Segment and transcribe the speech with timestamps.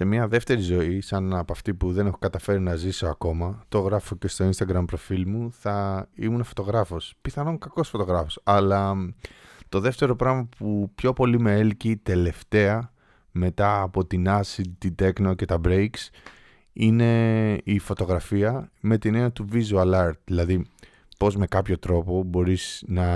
[0.00, 3.78] σε μια δεύτερη ζωή, σαν από αυτή που δεν έχω καταφέρει να ζήσω ακόμα, το
[3.78, 7.14] γράφω και στο Instagram προφίλ μου, θα ήμουν φωτογράφος.
[7.20, 8.94] Πιθανόν κακός φωτογράφος, αλλά
[9.68, 12.92] το δεύτερο πράγμα που πιο πολύ με έλκει τελευταία,
[13.30, 16.08] μετά από την acid, την techno και τα breaks,
[16.72, 20.66] είναι η φωτογραφία με την έννοια του visual art, δηλαδή
[21.18, 23.06] πώς με κάποιο τρόπο μπορείς να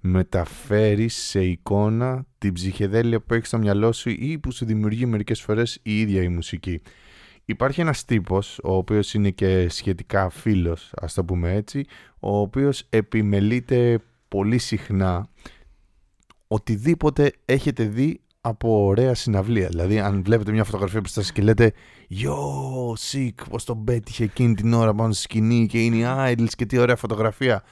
[0.00, 5.40] μεταφέρεις σε εικόνα την ψυχεδέλεια που έχεις στο μυαλό σου ή που σου δημιουργεί μερικές
[5.40, 6.82] φορές η ίδια η μουσική.
[7.44, 11.84] Υπάρχει ένας τύπος, ο οποίος είναι και σχετικά φίλος, ας το πούμε έτσι,
[12.18, 13.98] ο οποίος επιμελείται
[14.28, 15.28] πολύ συχνά
[16.48, 19.68] οτιδήποτε έχετε δει από ωραία συναυλία.
[19.68, 21.72] Δηλαδή, αν βλέπετε μια φωτογραφία που σας και λέτε
[22.10, 26.52] «Yo, sick, πώς τον πέτυχε εκείνη την ώρα πάνω στη σκηνή και είναι οι Idols
[26.56, 27.62] και τι ωραία φωτογραφία».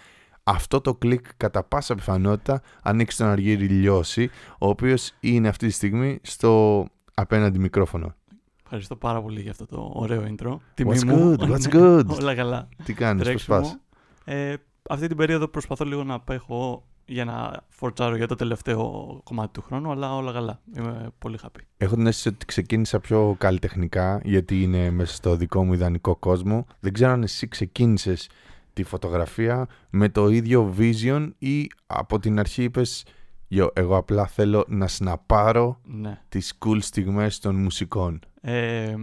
[0.48, 5.72] Αυτό το κλικ κατά πάσα πιθανότητα ανοίξει τον Αργύρι Λιώση, ο οποίος είναι αυτή τη
[5.72, 8.14] στιγμή στο απέναντι μικρόφωνο.
[8.62, 10.56] Ευχαριστώ πάρα πολύ για αυτό το ωραίο intro.
[10.84, 12.68] What's good, what's good; Όλα καλά.
[12.84, 13.78] Τι κάνεις, πώς πας.
[14.24, 14.54] Ε,
[14.88, 19.62] αυτή την περίοδο προσπαθώ λίγο να απέχω για να φορτσάρω για το τελευταίο κομμάτι του
[19.62, 20.60] χρόνου, αλλά όλα καλά.
[20.76, 21.60] Είμαι πολύ happy.
[21.76, 26.66] Έχω την αίσθηση ότι ξεκίνησα πιο καλλιτεχνικά, γιατί είναι μέσα στο δικό μου ιδανικό κόσμο.
[26.80, 28.28] Δεν ξέρω αν εσύ ξεκίνησες
[28.76, 33.04] τη φωτογραφία με το ίδιο vision ή από την αρχή είπες
[33.50, 36.20] Yo, εγώ απλά θέλω να σναπάρω Ναι.
[36.28, 38.20] τις cool στιγμές των μουσικών.
[38.40, 38.94] Ε,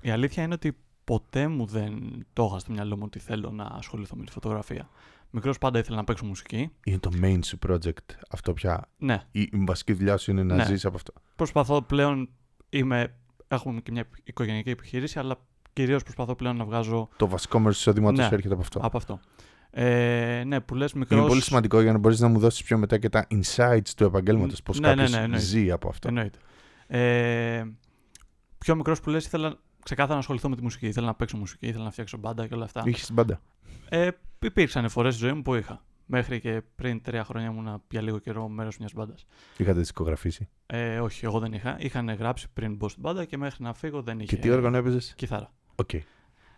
[0.00, 3.64] η αλήθεια είναι ότι ποτέ μου δεν το είχα στο μυαλό μου ότι θέλω να
[3.64, 4.88] ασχοληθώ με τη φωτογραφία.
[5.30, 6.70] Μικρός πάντα ήθελα να παίξω μουσική.
[6.84, 8.88] Είναι το main σου project αυτό πια.
[8.98, 10.64] Ναι, Η, η βασική δουλειά σου είναι να Ναι.
[10.64, 11.12] ζεις από αυτό.
[11.36, 12.28] προσπαθώ πλέον,
[12.68, 13.14] είμαι,
[13.48, 15.36] έχουμε και μια οικογενειακή επιχείρηση, αλλά
[15.72, 18.24] κυρίως προσπαθώ πλέον να βγάζω Το βασικό μέρος του εισοδήματος Ναι.
[18.26, 18.80] σου έρχεται από αυτό.
[18.82, 19.20] από αυτό.
[19.70, 21.18] Ε, ναι, που λες μικρός...
[21.18, 24.04] Είναι πολύ σημαντικό για να μπορείς να μου δώσεις πιο μετά και τα insights του
[24.04, 24.62] επαγγέλματος.
[24.62, 25.44] Πώς Ναι, ναι, κάποιος ναι, εννοείται.
[25.44, 26.08] ζει από αυτό.
[26.08, 26.38] Εννοείται.
[26.86, 27.64] Ε,
[28.58, 30.86] πιο μικρός που λες ήθελα ξεκάθαρα να ασχοληθώ με τη μουσική.
[30.86, 32.82] Ήθελα να παίξω μουσική, ήθελα να φτιάξω μπάντα και όλα αυτά.
[32.84, 33.40] Είχες την πάντα.
[33.88, 34.08] Ε,
[34.44, 35.82] υπήρξαν φορές στη ζωή μου που είχα.
[36.12, 39.26] Μέχρι και πριν τρία χρόνια ήμουν για λίγο καιρό μέρος μιας μπάντας.
[39.56, 41.76] Είχατε δισκογραφήσει; Ε, όχι, εγώ δεν είχα.
[41.80, 44.36] Είχαν γράψει πριν μπω στην μπάντα και μέχρι να φύγω δεν είχε.
[44.36, 45.52] Και τι όργανο έπαιζες; Κιθάρα.
[45.80, 45.90] Οκ.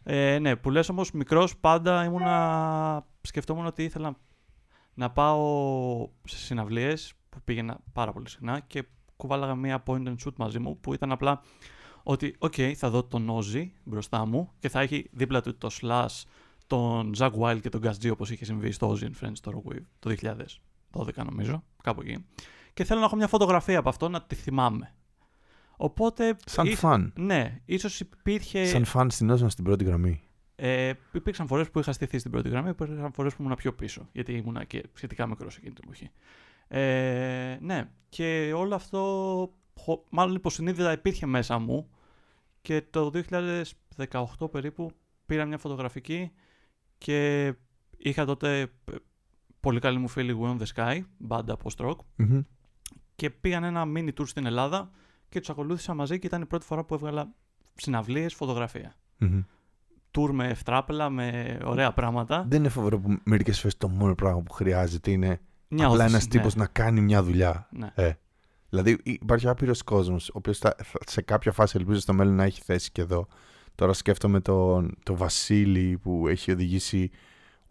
[0.02, 3.06] Ε, ναι, που λες όμως μικρός πάντα ήμουνα...
[3.20, 4.16] σκεφτόμουν ότι ήθελα
[4.94, 8.84] να πάω σε συναυλίες που πήγαινα πάρα πολύ συχνά και
[9.16, 11.42] κουβάλαγα μία point and shoot μαζί μου που ήταν απλά
[12.02, 16.22] ότι οκ, θα δω τον Ozzy μπροστά μου και θα έχει δίπλα του το Slash,
[16.66, 19.52] τον Zakk Wylde και τον Gus G όπως είχε συμβεί στο Ozzy and Friends στο
[19.54, 20.14] Rockwave το
[20.92, 22.24] 2012 νομίζω, κάπου εκεί.
[22.74, 24.94] Και θέλω να έχω μια φωτογραφία από αυτό να τη θυμάμαι.
[25.84, 26.36] Οπότε...
[26.46, 27.12] Σαν ίσ- φαν.
[27.16, 28.64] Ναι, ίσως υπήρχε...
[28.66, 30.20] Σαν φαν στην Όσμα στην πρώτη γραμμή.
[30.54, 34.08] Ε, υπήρξαν φορές που είχα στηθεί στην πρώτη γραμμή, υπήρξαν φορές που ήμουν πιο πίσω.
[34.12, 36.10] Γιατί ήμουν και σχετικά μικρός εκείνη την εποχή.
[36.68, 39.00] Ε, ναι, και όλο αυτό
[39.74, 41.88] χω- μάλλον υποσυνείδητα υπήρχε μέσα μου
[42.62, 43.10] και το
[44.38, 44.90] 2018 περίπου
[45.26, 46.32] πήρα μια φωτογραφική
[46.98, 47.52] και
[47.96, 48.66] είχα τότε ε,
[49.60, 52.40] πολύ καλή μου φίλη We on the Sky, μπάντα από Stroke, Μμμ.
[53.14, 54.90] και πήγαν ένα mini tour στην Ελλάδα
[55.32, 57.32] και τους ακολούθησα μαζί και ήταν η πρώτη φορά που έβγαλα
[57.74, 59.42] συναυλίες, φωτογραφία Μμμ.
[60.18, 62.44] tour με ευτράπελα, με ωραία πράγματα.
[62.48, 66.10] Δεν είναι φοβερό που μερικές φορές το μόνο πράγμα που χρειάζεται είναι Μια απλά όθηση,
[66.14, 67.68] ένας τύπος να κάνει μια δουλειά.
[67.70, 67.92] Ναι.
[67.94, 68.12] Ε.
[68.68, 72.44] Δηλαδή υπάρχει άπειρος κόσμος, ο οποίος θα- θα- σε κάποια φάση ελπίζω στο μέλλον να
[72.44, 73.26] έχει θέση και εδώ.
[73.74, 77.10] Τώρα σκέφτομαι τον το Βασίλη που έχει οδηγήσει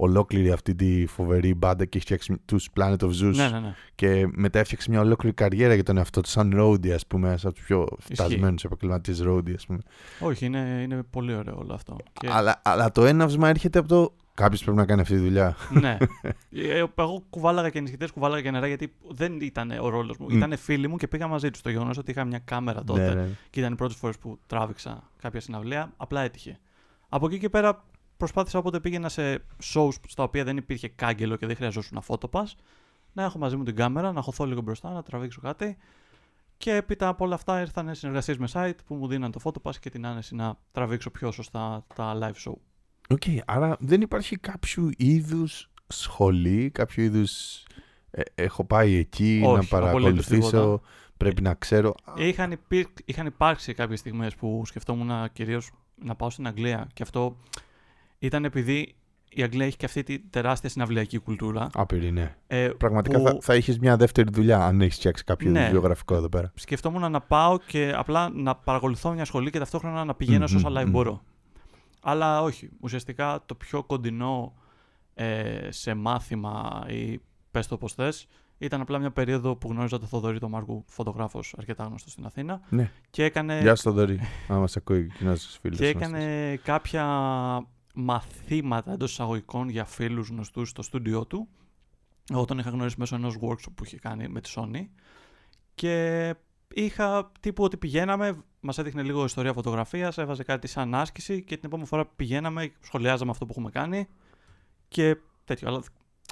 [0.02, 3.74] ολόκληρη αυτή τη φοβερή μπάντα και έχει φτιάξει τους Planet of Zeus ναι, ναι, ναι.
[3.96, 7.46] και μετά έφτιαξε μια ολόκληρη καριέρα για τον εαυτό του σαν roadie ας πούμε, ένας
[7.46, 9.80] από τους πιο φτασμένους επαγγελματίες roadie ας πούμε.
[10.20, 11.96] Όχι, είναι, είναι πολύ ωραίο όλο αυτό.
[12.14, 15.56] Και, Αλλά, αλλά το έναυσμα έρχεται από το κάποιος πρέπει να κάνει αυτή τη δουλειά.
[15.70, 15.98] ναι.
[16.52, 20.26] Ε, Εγώ κουβάλαγα και ενισχυτέ, κουβάλαγα και νερά γιατί δεν ήταν ο ρόλος μου.
[20.30, 20.38] Μμ.
[20.38, 21.62] Ήταν φίλοι μου και πήγα μαζί τους.
[21.62, 23.28] Το γεγονός ότι είχα μια κάμερα τότε Ναι, ναι.
[23.50, 26.60] και ήταν οι πρώτες φορές που τράβηξα κάποια συναυλία, απλά έτυχε.
[27.10, 27.84] Από εκεί και πέρα
[28.22, 29.44] προσπάθησα όποτε πήγαινα σε
[29.74, 32.56] shows στα οποία δεν υπήρχε κάγκελο και δεν χρειαζόσουν να φώτοπας,
[33.14, 35.78] να έχω μαζί μου την κάμερα, να χωθώ λίγο μπροστά, να τραβήξω κάτι.
[36.58, 39.90] Και έπειτα από όλα αυτά ήρθαν συνεργασίες με site που μου δίναν το Photopass και
[39.90, 42.54] την άνεση να τραβήξω πιο σωστά τα live show.
[43.10, 47.64] Οκ, άρα δεν υπάρχει κάποιο είδους σχολή, κάποιο είδους.
[48.36, 50.82] έχω πάει εκεί Όχι, να παρακολουθήσω, τίποτα.
[51.18, 51.96] πρέπει να ξέρω.
[52.16, 52.86] Είχαν, υπήρ...
[53.06, 57.38] είχαν υπάρξει κάποιες στιγμές που σκεφτόμουν κυρίως να πάω στην Αγγλία και αυτό
[58.24, 58.96] ήταν επειδή
[59.34, 61.68] η Αγγλία έχει και αυτή τη τεράστια συναυλιακή κουλτούρα.
[61.74, 62.36] Άπειρη, ναι.
[62.48, 65.60] Ε, Πραγματικά που θα, θα είχες μια δεύτερη δουλειά αν έχεις φτιάξει κάποιο Ναι.
[65.60, 66.52] είδους βιογραφικό εδώ πέρα.
[66.56, 70.70] σκεφτόμουν να πάω και απλά να παρακολουθώ μια σχολή και ταυτόχρονα να πηγαίνω σε όσα
[70.70, 70.92] Μμμ, live μμμ.
[70.92, 71.22] μπορώ.
[72.02, 72.70] Αλλά όχι.
[72.80, 74.54] Ουσιαστικά το πιο κοντινό
[75.14, 77.20] ε, σε μάθημα ή
[77.52, 78.28] πες το πώς θες
[78.58, 82.62] Ήταν απλά μια περίοδο που γνώριζα τον Θοδωρή τον Μάργου, φωτογράφος αρκετά γνωστό στην Αθήνα.
[82.70, 82.92] Ναι.
[83.10, 84.20] Και έκανε, Γεια σου, Θοδωρή.
[84.48, 85.78] Αν μα ακούει, κοινός φίλος.
[85.78, 87.06] και έκανε κάποια
[87.94, 91.48] μαθήματα εντός εισαγωγικών για φίλους γνωστούς στο στούντιό του.
[92.32, 94.86] Εγώ τον είχα γνωρίσει μέσω ενός workshop που είχε κάνει με τη Sony.
[95.76, 96.36] Και
[96.74, 101.66] είχα τύπου ότι πηγαίναμε, μας έδειχνε λίγο ιστορία φωτογραφίας, έβαζε κάτι σαν άσκηση και την
[101.66, 104.08] επόμενη φορά που πηγαίναμε, σχολιάζαμε αυτό που έχουμε κάνει
[104.88, 105.68] και τέτοιο.
[105.68, 105.84] Αλλά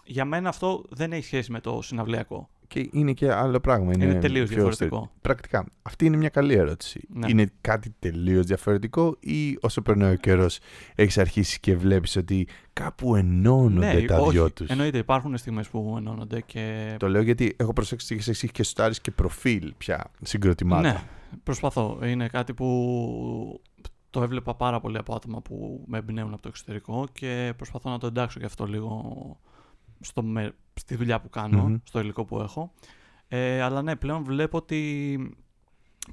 [0.05, 2.49] για μένα αυτό δεν έχει σχέση με το συναυλιακό.
[2.69, 3.93] Και είναι και άλλο πράγμα.
[3.93, 4.95] Είναι, Είναι τελείως πιο διαφορετικό.
[4.97, 5.65] στερ- Πρακτικά.
[5.81, 7.07] Αυτή είναι μια καλή ερώτηση.
[7.13, 7.27] Ναι.
[7.29, 10.59] Είναι κάτι τελείως διαφορετικό ή όσο περνάει ο καιρός
[10.95, 14.31] έχεις αρχίσει και βλέπεις ότι κάπου ενώνονται τα Ναι, όχι.
[14.31, 16.95] δυο τους; Εννοείται, υπάρχουν στιγμές που ενώνονται και.
[16.99, 20.91] Το λέω γιατί έχω προσέξει ότι εσύ και στάρει και προφίλ πια συγκροτημάτων.
[20.91, 21.01] Ναι,
[21.43, 21.99] προσπαθώ.
[22.03, 23.61] Είναι κάτι που
[24.09, 27.97] το έβλεπα πάρα πολύ από άτομα που με εμπνέουν από το εξωτερικό και προσπαθώ να
[27.97, 29.15] το εντάξω και αυτό λίγο
[29.99, 31.75] στο, με- στη δουλειά που κανω Μμμ.
[31.83, 32.71] στο υλικό που έχω.
[33.27, 35.37] Ε, αλλά ναι, πλέον βλέπω ότι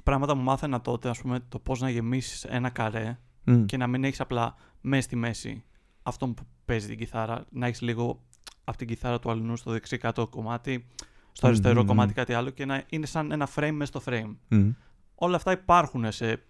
[0.03, 3.65] πράγματα μου μάθαινα τότε, ας πούμε, το πώς να γεμίσεις ένα καρέ Μμ.
[3.65, 5.63] και να μην έχεις απλά μέσα στη μέση
[6.03, 8.21] αυτόν που παίζει την κιθάρα, να έχεις λίγο
[8.63, 10.87] από την κιθάρα του αλλού στο δεξί κάτω κομμάτι,
[11.31, 11.87] στο αριστερό Μμμ.
[11.87, 14.35] κομμάτι κάτι άλλο και να είναι σαν ένα frame μέσα στο frame.
[14.47, 14.69] Μμ.
[15.15, 16.43] Όλα αυτά υπάρχουν σε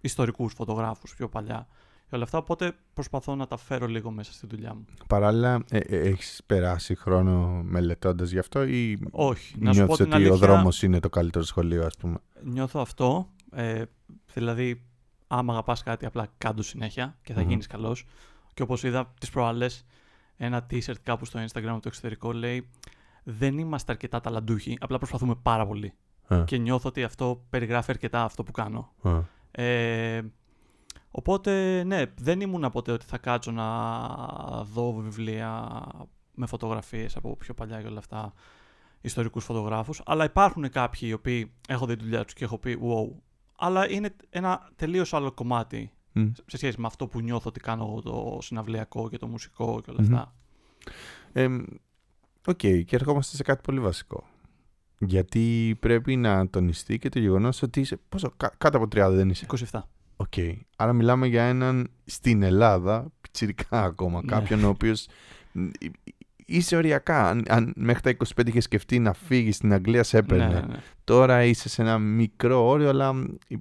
[0.00, 1.66] ιστορικούς φωτογράφους πιο παλιά.
[2.08, 4.84] Και όλα αυτά, οπότε προσπαθώ να τα φέρω λίγο μέσα στη δουλειά μου.
[5.06, 9.96] Παράλληλα, ε, ε, έχεις περάσει χρόνο μελετώντας γι' αυτό ή Όχι, να σου πω νιώθεις
[9.96, 13.82] την ότι ο αλήθεια, δρόμος είναι το καλύτερο σχολείο, ας πούμε; νιώθω αυτό, ε,
[14.34, 14.82] δηλαδή
[15.26, 17.48] άμα αγαπάς κάτι απλά κάντο συνέχεια και θα Μμμ.
[17.48, 18.04] γίνεις καλός.
[18.54, 19.84] Και όπως είδα τις προάλλες,
[20.36, 22.68] ένα t-shirt κάπου στο Instagram από το εξωτερικό λέει
[23.22, 25.92] δεν είμαστε αρκετά ταλαντούχοι, απλά προσπαθούμε πάρα πολύ.
[26.26, 28.92] Α, Και νιώθω ότι αυτό περιγράφει αρκετά αυτό που κάνω.
[29.02, 29.20] α.
[29.50, 30.22] Ε,
[31.16, 33.68] οπότε, ναι, δεν ήμουν ποτέ ότι θα κάτσω να
[34.62, 35.68] δω βιβλία
[36.34, 38.32] με φωτογραφίες από πιο παλιά και όλα αυτά,
[39.00, 42.78] ιστορικούς φωτογράφους, αλλά υπάρχουν κάποιοι οι οποίοι έχω δει τη δουλειά τους και έχω πει
[42.82, 43.20] wow,
[43.58, 46.26] αλλά είναι ένα τελείως άλλο κομμάτι Μμ.
[46.46, 49.90] σε σχέση με αυτό που νιώθω ότι κάνω εγώ το συναυλιακό και το μουσικό και
[49.90, 50.14] όλα Μμμ.
[50.14, 50.34] αυτά.
[51.32, 51.64] Εμ,
[52.48, 54.24] Οκ, και ερχόμαστε σε κάτι πολύ βασικό.
[54.98, 57.96] Γιατί πρέπει να τονιστεί και το γεγονός ότι είσαι.
[58.08, 59.46] Πόσο, κα- κάτω από 30 δεν είσαι.
[59.70, 59.80] 27.
[60.16, 60.32] Οκ.
[60.76, 64.30] Άρα μιλάμε για έναν στην Ελλάδα, πιτσιρικά ακόμα, Ναι.
[64.32, 65.06] κάποιον ο οποίος.
[66.48, 67.28] Είσαι οριακά.
[67.28, 70.46] Αν, αν μέχρι τα 25 είχες σκεφτεί να φύγεις στην Αγγλία, σε έπαιρνε.
[70.46, 70.76] Ναι, ναι, ναι.
[71.04, 73.12] Τώρα είσαι σε ένα μικρό όριο, αλλά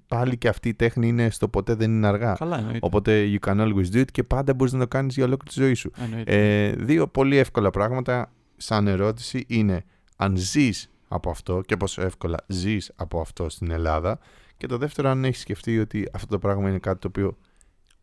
[0.07, 2.33] πάλι και αυτή η τέχνη είναι στο ποτέ δεν είναι αργά.
[2.39, 2.79] Καλά εννοείται.
[2.81, 5.61] Οπότε you can always do it και πάντα μπορείς να το κάνεις για ολόκληρη τη
[5.61, 5.91] ζωή σου.
[5.99, 6.65] εννοείται.
[6.67, 9.85] Ε, δύο πολύ εύκολα πράγματα σαν ερώτηση είναι
[10.15, 14.19] αν ζεις από αυτό και πόσο εύκολα ζεις από αυτό στην Ελλάδα
[14.57, 17.37] και το δεύτερο αν έχεις σκεφτεί ότι αυτό το πράγμα είναι κάτι το οποίο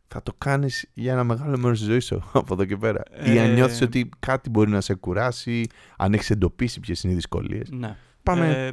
[0.09, 3.39] θα το κάνεις για ένα μεγάλο μέρος της ζωής σου από εδώ και πέρα ή
[3.39, 5.67] αν Ε, νιώθεις ότι κάτι μπορεί να σε κουράσει
[5.97, 7.97] αν έχεις εντοπίσει ποιες είναι οι δυσκολίες ναι.
[8.23, 8.73] πάμε Ε,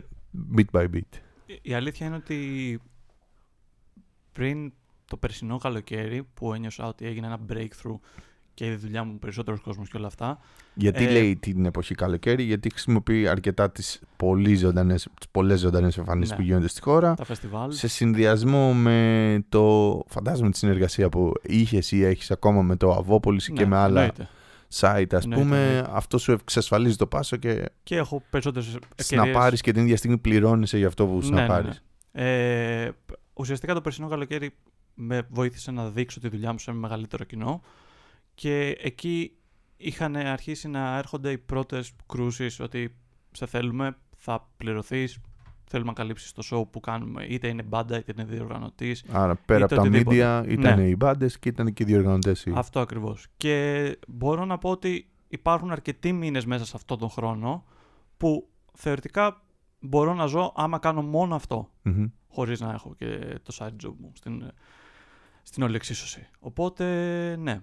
[0.57, 1.19] bit by bit
[1.61, 2.79] Η αλήθεια είναι ότι
[4.31, 4.73] πριν
[5.05, 7.99] το περσινό καλοκαίρι που ένιωσα ότι έγινε ένα breakthrough
[8.59, 10.39] και η δουλειά μου περισσότερος κόσμος και όλα αυτά.
[10.73, 15.97] γιατί ε, λέει την εποχή καλοκαίρι γιατί χρησιμοποιεί αρκετά τις, πολύ ζωντανές, τις πολλές ζωντανές
[15.97, 16.35] εμφανίσεις Ναι.
[16.38, 17.71] που γίνονται στη χώρα Τα φεστιβάλ.
[17.71, 23.45] σε συνδυασμό με το φαντάζομαι τη συνεργασία που είχες ή έχεις ακόμα με το Αβόπολης
[23.45, 24.27] και Ναι, με άλλα εννοείται.
[24.79, 25.89] site ας Εννοείται, πούμε εννοείται.
[25.94, 29.33] αυτό σου εξασφαλίζει το πάσο και Και έχω περισσότερες να ευκαιρίες.
[29.35, 31.47] πάρεις και την ίδια στιγμή πληρώνεσαι για αυτό που Ναι, ναι, ναι.
[31.47, 31.83] πάρεις.
[32.12, 32.89] Ε,
[33.33, 34.51] ουσιαστικά το περσινό καλοκαίρι
[34.94, 37.62] με βοήθησε να δείξω τη δουλειά μου σε ένα μεγαλύτερο κοινό
[38.39, 39.31] και εκεί
[39.77, 42.96] είχαν αρχίσει να έρχονται οι πρώτες κρούσεις ότι
[43.31, 45.17] σε θέλουμε, θα πληρωθείς,
[45.65, 49.03] θέλουμε να καλύψεις το show που κάνουμε, είτε είναι μπάντα είτε είναι διοργανωτής.
[49.12, 50.39] Άρα πέρα Είτε από τα οτιδήποτε.
[50.41, 50.88] media ήταν Ναι.
[50.88, 52.46] οι μπάντες και ήταν και οι διοργανωτές.
[52.46, 53.27] οι- Αυτό ακριβώς.
[53.38, 57.65] Και μπορώ να πω ότι υπάρχουν αρκετοί μήνες μέσα σε αυτόν τον χρόνο
[58.17, 59.41] που θεωρητικά
[59.79, 61.69] μπορώ να ζω άμα κάνω μόνο αυτό.
[61.81, 62.05] Μμμ.
[62.31, 64.51] χωρίς να έχω και το side job μου στην,
[65.43, 66.27] στην όλη εξίσωση.
[66.39, 66.86] Οπότε,
[67.39, 67.62] ναι.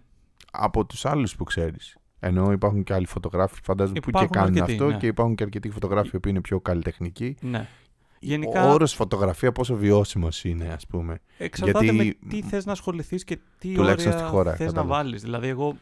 [0.52, 1.96] Από τους άλλους που ξέρεις.
[2.20, 4.96] Ενώ υπάρχουν και άλλοι φωτογράφοι, φαντάζομαι, που και Υπάρχουν κάνουν αρκετοί, αυτό ναι.
[4.96, 7.36] και υπάρχουν και αρκετοί φωτογράφοι που είναι πιο καλλιτεχνικοί.
[7.40, 7.68] ναι.
[8.12, 11.18] Ο Γενικά, όρος φωτογραφία πόσο βιώσιμος είναι, ας πούμε.
[11.38, 14.66] εξαρτάται γιατί- με τι θες να ασχοληθείς και τι Τουλάχιστον όρια στη χώρα, θες να
[14.66, 14.94] κατάλαβα.
[14.94, 15.22] βάλεις.
[15.22, 15.76] Δηλαδή, εγώ,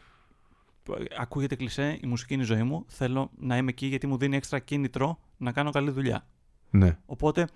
[1.19, 4.35] ακούγεται κλισέ, η μουσική είναι η ζωή μου, θέλω να είμαι εκεί γιατί μου δίνει
[4.35, 6.25] έξτρα κίνητρο να κάνω καλή δουλειά.
[6.69, 6.97] Ναι.
[7.05, 7.47] Οπότε,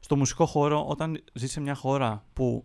[0.00, 2.64] στο μουσικό χώρο, όταν ζεις σε μια χώρα που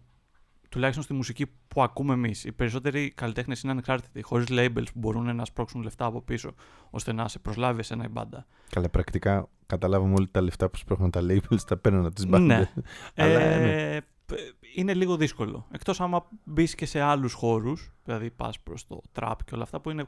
[0.70, 5.36] τουλάχιστον στη μουσική που ακούμε εμείς, οι περισσότεροι καλλιτέχνες είναι ανεξάρτητοι, χωρίς labels που μπορούν
[5.36, 6.54] να σπρώξουν λεφτά από πίσω,
[6.90, 8.46] ώστε να σε προσλάβει εσένα η μπάντα.
[8.70, 12.48] Καλά, πρακτικά καταλάβαμε όλοι τα λεφτά που σπρώχνουν τα labels, τα παίρνουν από τις μπάντες.
[12.48, 12.72] Ναι.
[13.24, 13.60] Αλλά, ε,
[13.94, 14.02] ναι.
[14.02, 15.68] π- είναι λίγο δύσκολο.
[15.72, 19.80] Εκτός άμα μπεις και σε άλλους χώρους, δηλαδή πας προς το trap και όλα αυτά
[19.82, 20.06] που είναι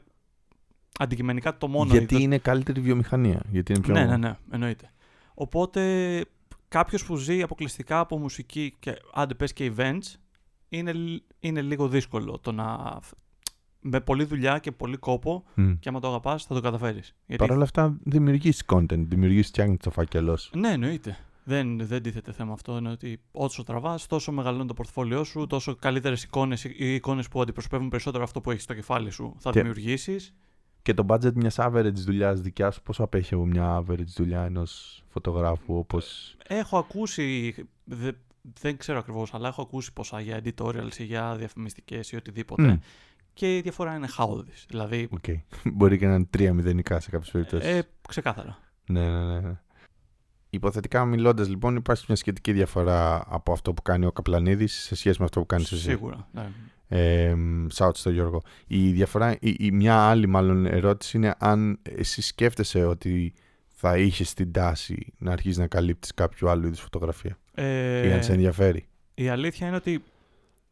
[0.98, 1.90] αντικειμενικά το μόνο.
[1.90, 3.42] Γιατί είδος- είναι καλύτερη βιομηχανία.
[3.50, 3.92] Γιατί είναι πιο...
[3.94, 4.92] Ναι, ναι, ναι, εννοείται.
[5.34, 6.24] Οπότε
[6.68, 10.14] κάποιος που ζει αποκλειστικά από μουσική και άντε πες και events
[10.70, 12.98] είναι, λ- είναι λίγο δύσκολο το να.
[13.82, 15.72] Με πολλή δουλειά και πολύ κόπο Μμ.
[15.78, 17.14] και άμα το αγαπάς θα το καταφέρεις.
[17.26, 17.44] Γιατί...
[17.44, 20.58] Παρ' όλα αυτά δημιουργείς content, δημιουργείς φτιάχνει το φάκελό σου.
[20.58, 21.16] Ναι, εννοείται.
[21.44, 22.76] Δεν, δεν τίθεται θέμα αυτό.
[22.76, 27.40] Είναι ότι όσο τραβάς, τόσο μεγαλώνει το πορτφόλιό σου, τόσο καλύτερες εικόνες ή εικόνες που
[27.42, 30.34] αντιπροσωπεύουν περισσότερο αυτό που έχεις στο κεφάλι σου θα Και- δημιουργήσεις.
[30.82, 35.02] Και το budget μιας average δουλειάς δικιάς σου, πόσο απέχει από μια average δουλειά ενός
[35.08, 35.98] φωτογράφου, όπω.
[36.46, 37.54] Έχω ακούσει.
[38.42, 42.62] Δε- δεν ξέρω ακριβώς, αλλά έχω ακούσει ποσά για editorials ή για διαφημιστικές ή οτιδήποτε.
[42.62, 42.78] Μμ.
[43.34, 44.52] Και η διαφορά είναι χαόδη.
[44.68, 45.34] Δηλαδή, Okay.
[45.74, 47.68] Μπορεί και να είναι τρία μηδενικά σε κάποιες περιπτώσεις.
[47.68, 48.58] ε, ξεκάθαρα.
[48.86, 49.40] Ναι, ναι, ναι.
[49.40, 49.58] ναι.
[50.50, 55.16] Υποθετικά μιλώντας, λοιπόν, υπάρχει μια σχετική διαφορά από αυτό που κάνει ο Καπλανίδης σε σχέση
[55.18, 55.82] με αυτό που κάνεις εσύ.
[55.82, 56.28] Σίγουρα.
[56.32, 56.48] Ναι.
[56.88, 57.34] Ε,
[57.74, 58.42] shout στο Γιώργο.
[58.66, 63.32] Η διαφορά, η, η μια άλλη μάλλον ερώτηση είναι αν εσύ σκέφτεσαι ότι
[63.82, 68.22] θα είχες την τάση να αρχίσεις να καλύπτεις κάποιο άλλο είδου φωτογραφία; Ε, ή αν
[68.22, 70.04] σε ενδιαφέρει; Η αλήθεια είναι ότι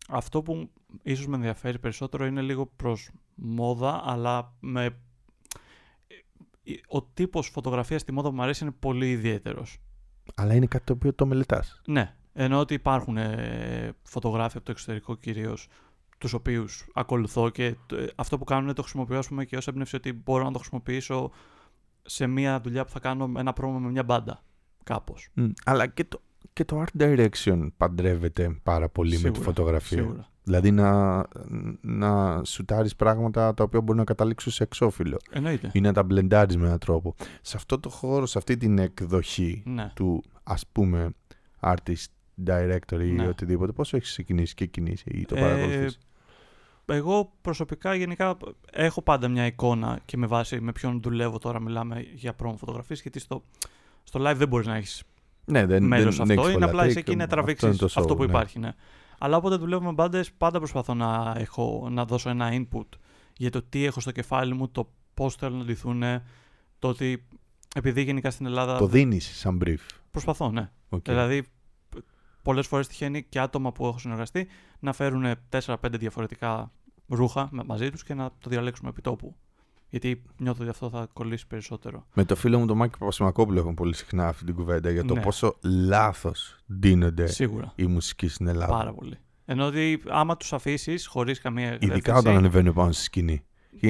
[0.08, 0.70] αυτό που
[1.02, 4.84] ίσως με ενδιαφέρει περισσότερο είναι λίγο προς μόδα, αλλά με...
[4.84, 9.78] ε, ο τύπος φωτογραφίας στη μόδα που μου αρέσει είναι πολύ ιδιαίτερος.
[10.34, 11.80] Αλλά είναι κάτι το οποίο το μελετάς.
[11.86, 15.68] Ναι, ενώ ότι υπάρχουν ε, φωτογράφοι από το εξωτερικό κυρίως
[16.18, 17.74] τους οποίους ακολουθώ και ε,
[18.14, 21.30] αυτό που κάνουν το χρησιμοποιώ ας πούμε, και ως έμπνευση ότι μπορώ να το χρησιμοποιήσω
[22.02, 24.42] σε μια δουλειά που θα κάνω ένα πρόγραμμα με μια μπάντα
[24.84, 25.28] κάπως.
[25.64, 26.20] Αλλά και το,
[26.52, 29.98] και το art direction παντρεύεται πάρα πολύ με τη Σίγουρα, φωτογραφία.
[29.98, 30.28] Σίγουρα.
[30.42, 31.22] Δηλαδή να,
[31.80, 35.70] να σουτάρεις πράγματα τα οποία μπορεί να καταλήξουν σε εξώφυλλο Εννοείται.
[35.72, 37.14] ή να τα μπλεντάρεις με έναν τρόπο.
[37.42, 39.90] Σε αυτό το χώρο, σε αυτή την εκδοχή Ναι.
[39.94, 41.10] του ας πούμε
[41.60, 42.06] artist,
[42.46, 43.26] director ή Ναι.
[43.28, 45.98] οτιδήποτε, πώς έχεις ξεκινήσει και κινήσει ή το Ε, παρακολουθείς;
[46.92, 48.36] Εγώ προσωπικά γενικά
[48.72, 53.00] έχω πάντα μια εικόνα και με βάση με ποιον δουλεύω τώρα μιλάμε για promo φωτογραφίες
[53.00, 53.44] γιατί στο,
[54.02, 55.02] στο live δεν μπορείς να έχεις
[55.44, 57.68] Ναι, δεν, μέρος δεν, αυτό, έχεις είναι πολλά απλά take, είσαι εκεί να αυτό τραβήξεις
[57.68, 58.28] είναι αυτό, το show, που ναι.
[58.28, 58.58] υπάρχει.
[58.58, 58.72] Ναι.
[59.18, 62.86] Αλλά όποτε δουλεύω με μπάντες πάντα προσπαθώ να, έχω, να δώσω ένα input
[63.36, 66.02] για το τι έχω στο κεφάλι μου, το πώς θέλω να ντυθούν,
[66.78, 67.26] το ότι
[67.74, 69.78] επειδή γενικά στην Ελλάδα Το δίνεις σαν brief.
[70.10, 70.70] προσπαθώ, ναι.
[70.88, 71.04] Οκ.
[71.04, 71.46] Δηλαδή,
[72.42, 76.72] πολλές φορές τυχαίνει και άτομα που έχω συνεργαστεί να φέρουν 4-5 διαφορετικά
[77.08, 79.36] ρούχα με- μαζί τους και να το διαλέξουμε επί τόπου.
[79.90, 82.06] Γιατί νιώθω ότι αυτό θα κολλήσει περισσότερο.
[82.14, 85.14] Με το φίλο μου τον Μάκη Παπασημακόπουλο έχουμε πολύ συχνά αυτή την κουβέντα για το
[85.14, 85.20] Ναι.
[85.20, 87.72] πόσο λάθος ντύνονται Σίγουρα.
[87.76, 88.72] οι μουσικοί στην Ελλάδα.
[88.72, 89.16] Πάρα πολύ.
[89.44, 93.42] Ενώ ότι άμα τους αφήσεις χωρίς καμία Ειδικά ελεύθερη- όταν ανεβαίνουν πάνω στη σκηνή.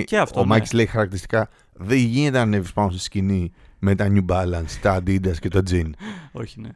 [0.04, 0.48] Και αυτό, Ο ναι.
[0.48, 4.96] Μάκης λέει χαρακτηριστικά δεν γίνεται να ανέβεις πάνω στη σκηνή με τα New Balance, τα
[5.02, 5.90] Adidas και το Jean.
[6.32, 6.68] Όχι, ναι.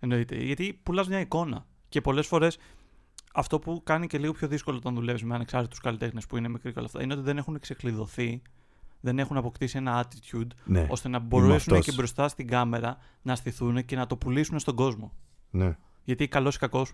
[0.00, 0.36] Εννοείται.
[0.36, 1.66] Γιατί πουλάς μια εικόνα.
[1.88, 2.58] Και πολλές φορές
[3.34, 6.72] αυτό που κάνει και λίγο πιο δύσκολο όταν δουλεύεις με ανεξάρτητους καλλιτέχνες που είναι μικροί
[6.72, 8.42] και όλα αυτά είναι ότι δεν έχουν ξεκλειδωθεί,
[9.00, 11.84] δεν έχουν αποκτήσει ένα attitude ναι, ώστε να μπορέσουν αυτός.
[11.84, 15.12] και μπροστά στην κάμερα να στηθούν και να το πουλήσουν στον κόσμο.
[15.50, 15.76] ναι.
[16.04, 16.92] Γιατί καλός ή κακός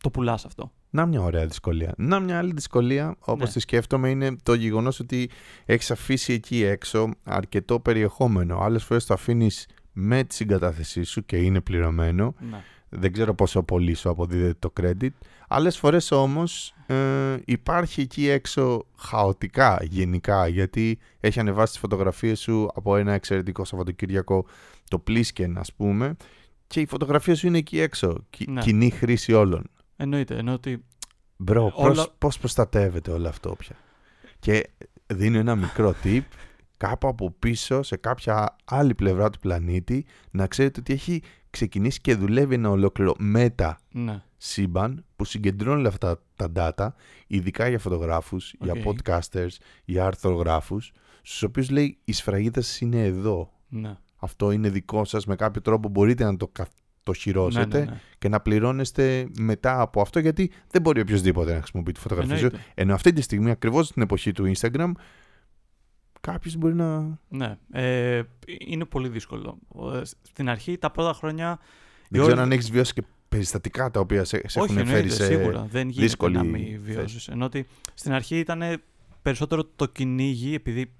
[0.00, 0.72] το πουλάς αυτό.
[0.90, 1.94] Να μια ωραία δυσκολία.
[1.96, 3.52] Να μια άλλη δυσκολία, όπως Ναι.
[3.52, 5.30] τη σκέφτομαι, είναι το γεγονός ότι
[5.64, 8.58] έχεις αφήσει εκεί έξω αρκετό περιεχόμενο.
[8.58, 12.34] Άλλες φορές το αφήνεις με τη συγκατάθεσή σου και είναι πληρωμένο.
[12.50, 12.62] Ναι.
[12.88, 15.08] Δεν ξέρω πόσο πολύ σου αποδίδεται το credit.
[15.48, 22.68] Άλλες φορές όμως ε, υπάρχει εκεί έξω χαοτικά γενικά γιατί έχει ανεβάσει τις φωτογραφίες σου
[22.74, 24.46] από ένα εξαιρετικό Σαββατοκύριακο
[24.88, 26.16] το Plisken ας πούμε
[26.66, 28.24] και η φωτογραφία σου είναι εκεί έξω.
[28.30, 28.60] Κι- Ναι.
[28.60, 29.70] Κοινή χρήση όλων.
[29.96, 30.36] Εννοείται.
[30.36, 30.84] Ενώ ότι
[31.36, 33.76] Bro, Όλα- πώς, πώς προστατεύεται όλο αυτό πια;
[34.38, 34.70] Και
[35.06, 36.20] δίνω ένα μικρό tip
[36.76, 42.14] κάπου από πίσω σε κάποια άλλη πλευρά του πλανήτη να ξέρετε ότι έχει ξεκινήσει και
[42.14, 44.22] δουλεύει ένα ολόκληρο μετα ναι.
[44.46, 46.88] Σύμπαν που συγκεντρώνει όλα αυτά τα data,
[47.26, 48.94] ειδικά για φωτογράφους, για Οκ.
[49.04, 49.48] podcasters,
[49.84, 53.52] για αρθρογράφους, στους οποίους λέει η σφραγίδα σας είναι εδώ.
[53.68, 53.94] Ναι.
[54.16, 56.68] Αυτό είναι δικό σας, με κάποιο τρόπο μπορείτε να το, κα-
[57.02, 58.00] το χειρώσετε Ναι, ναι, ναι.
[58.18, 62.44] και να πληρώνεστε μετά από αυτό γιατί δεν μπορεί οποιοδήποτε να χρησιμοποιεί τη φωτογραφία σου.
[62.44, 62.66] Εννοείται.
[62.74, 64.90] Ενώ αυτή τη στιγμή, ακριβώς στην εποχή του Instagram,
[66.20, 67.18] κάποιος μπορεί να.
[67.28, 67.56] Ναι.
[67.72, 68.22] Ε,
[68.58, 69.58] είναι πολύ δύσκολο.
[69.94, 71.58] Ε, Στην αρχή, τα πρώτα χρόνια.
[72.08, 74.86] Δεν η ξέρω όλη- αν έχεις βιώσει και περιστατικά τα οποία σε, σε Όχι, έχουν
[74.86, 75.24] φέρει εννοείται, σε.
[75.24, 75.62] σίγουρα.
[75.70, 76.78] Δεν γίνεται δύσκολη να μην θέση.
[76.78, 77.28] βιώσεις.
[77.28, 78.82] Ενώ ότι στην αρχή ήταν
[79.22, 80.92] περισσότερο το κυνήγι, επειδή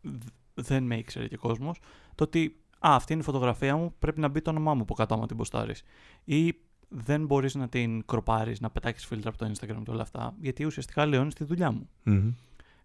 [0.00, 1.78] δ- δεν με ήξερε και κόσμος,
[2.14, 4.94] το ότι Α, αυτή είναι η φωτογραφία μου, πρέπει να μπει το όνομά μου από
[4.94, 5.82] κάτω άμα την ποστάρεις.
[6.24, 6.54] Ή
[6.88, 10.64] δεν μπορείς να την κροπάρεις, να πετάξεις φίλτρα από το Instagram και όλα αυτά, γιατί
[10.64, 11.88] ουσιαστικά λεώνει τη δουλειά μου.
[12.02, 12.32] Μμμ.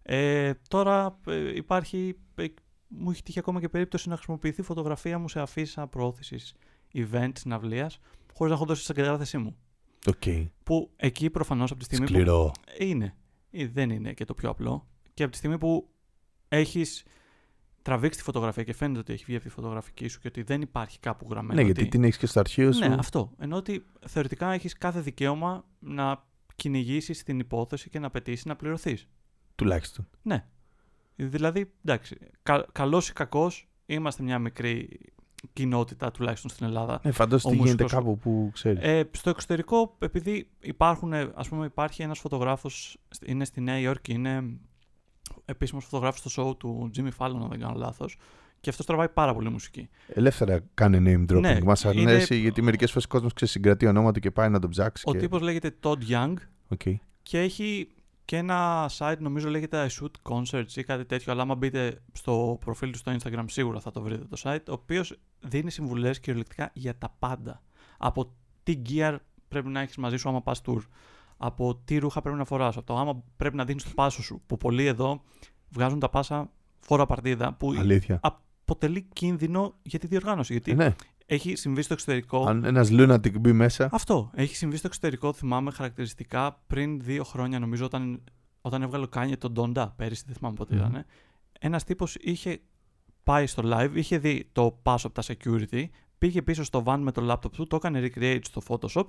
[0.02, 2.16] Ε, τώρα ε, υπάρχει.
[2.34, 2.44] ε,
[2.88, 6.54] μου έχει τύχει ακόμα και περίπτωση να χρησιμοποιηθεί φωτογραφία μου σε αφίσα προώθησης
[6.94, 7.90] event συναυλία,
[8.38, 9.56] χωρίς να έχω δώσει την εγκατάθεσή μου.
[10.06, 10.22] Οκ.
[10.62, 12.50] Που εκεί προφανώς από τη στιγμή Σκληρό.
[12.54, 12.84] που.
[12.84, 13.14] Είναι.
[13.50, 14.88] Ε, Δεν είναι και το πιο απλό.
[15.14, 15.88] Και από τη στιγμή που
[16.48, 17.04] έχεις
[17.82, 20.60] τραβήξει τη φωτογραφία και φαίνεται ότι έχει βγει από τη φωτογραφική σου και ότι δεν
[20.62, 21.54] υπάρχει κάπου γραμμένο.
[21.54, 21.72] Ναι, ότι...
[21.72, 22.88] γιατί την έχεις και στο αρχείο σου.
[22.88, 23.32] Ναι, αυτό.
[23.38, 26.26] Ενώ ότι θεωρητικά έχεις κάθε δικαίωμα να
[26.56, 29.08] κυνηγήσεις την υπόθεση και να απαιτήσεις να πληρωθείς.
[29.54, 30.08] Τουλάχιστον.
[30.22, 30.46] Ναι.
[31.16, 35.00] Δηλαδή, εντάξει, κα, καλός ή κακός, είμαστε μια μικρή
[35.52, 37.00] κοινότητα τουλάχιστον στην Ελλάδα.
[37.02, 38.82] Ναι, φαντάζομαι ότι γίνεται κάπου που ξέρεις.
[38.82, 44.44] Ε, στο εξωτερικό, επειδή υπάρχουν, ας πούμε, υπάρχει ένας φωτογράφος, είναι στη Νέα Υόρκη, είναι
[45.44, 48.16] επίσημος φωτογράφος στο show του Jimmy Fallon, αν δεν κάνω λάθος,
[48.60, 49.88] και αυτός τραβάει πάρα πολύ μουσική.
[50.06, 51.40] Ελεύθερα κάνει name dropping.
[51.40, 54.68] Ναι, Μας είναι- αρέσει γιατί μερικές φορές ο κόσμος ξεσυγκρατεί ονόματα και πάει να το
[54.68, 55.04] ψάξει.
[55.06, 55.18] Ο και...
[55.18, 56.34] τύπος λέγεται Todd Young
[56.76, 56.94] Okay.
[57.22, 57.88] και έχει
[58.28, 62.58] και ένα site, νομίζω λέγεται I Shoot Concerts ή κάτι τέτοιο, αλλά άμα μπείτε στο
[62.60, 66.70] προφίλ του στο Instagram σίγουρα θα το βρείτε το site, ο οποίος δίνει συμβουλές κυριολεκτικά
[66.72, 67.62] για τα πάντα.
[67.98, 68.32] Από
[68.62, 69.16] τι gear
[69.48, 70.78] πρέπει να έχεις μαζί σου άμα πας tour,
[71.36, 74.42] από τι ρούχα πρέπει να φοράς, από το άμα πρέπει να δίνεις το πάσο σου,
[74.46, 75.22] που πολλοί εδώ
[75.68, 78.20] βγάζουν τα πάσα φόρα παρτίδα, που Αλήθεια.
[78.22, 80.94] αποτελεί κίνδυνο για τη διοργάνωση, γιατί Ε, ναι.
[81.30, 82.44] Έχει συμβεί στο εξωτερικό...
[82.46, 83.88] Αν ένας lunatic μπει μέσα.
[83.92, 84.30] Αυτό.
[84.34, 88.24] Έχει συμβεί στο εξωτερικό, θυμάμαι χαρακτηριστικά πριν δύο χρόνια, νομίζω, όταν,
[88.60, 90.80] όταν έβγαλε ο Kanye τον Donda, πέρυσι, δεν θυμάμαι πότε Μμμ.
[90.80, 91.04] ήταν.
[91.60, 92.60] Ένας τύπος είχε
[93.22, 95.84] πάει στο live, είχε δει το pass από τα security,
[96.18, 99.04] πήγε πίσω στο van με το laptop του, το έκανε recreate στο Photoshop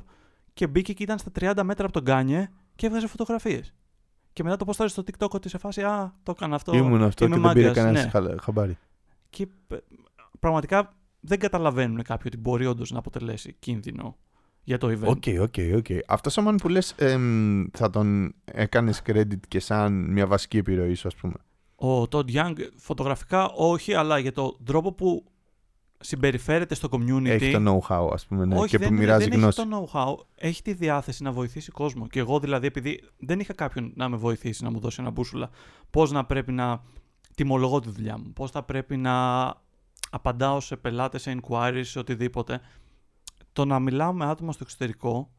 [0.54, 3.74] και μπήκε και ήταν στα 30 μέτρα από τον Kanye και έβγαζε φωτογραφίες.
[4.34, 6.76] Και μετά το ποστάρει στο TikTok ότι σε φάση Α, το έκανα αυτό.
[6.76, 7.84] Ήμουν αυτό είμαι και δεν πήρε μάγκας».
[7.84, 8.10] κανένα Ναι.
[8.10, 8.78] χα- χαμπάρι.
[9.30, 9.78] Και ε,
[10.40, 14.18] πραγματικά δεν καταλαβαίνουν κάποιοι ότι μπορεί όντως να αποτελέσει κίνδυνο
[14.64, 15.08] για το event.
[15.08, 15.86] Οκ, οκ, οκ.
[16.08, 16.96] Αυτό ο man που λες,
[17.72, 21.34] θα τον έκανες credit και σαν μια βασική επιρροή σου, ας πούμε.
[21.76, 25.24] Ο Todd Young φωτογραφικά όχι, αλλά για τον τρόπο που
[26.00, 27.26] συμπεριφέρεται στο community.
[27.26, 29.62] Έχει το know-how, ας πούμε, ναι, όχι, και δεν, που μοιράζει δεν γνώση.
[29.62, 32.08] έχει το know-how, έχει τη διάθεση να βοηθήσει κόσμο.
[32.08, 35.50] Και εγώ δηλαδή, επειδή δεν είχα κάποιον να με βοηθήσει, να μου δώσει ένα μπούσουλα,
[35.90, 36.84] πώς να πρέπει να
[37.36, 39.48] τιμολογώ τη δουλειά μου, πώς θα πρέπει να
[40.10, 42.62] απαντάω σε πελάτες, σε inquiries, σε οτιδήποτε.
[43.54, 45.32] Το να μιλάω με άτομα στο εξωτερικό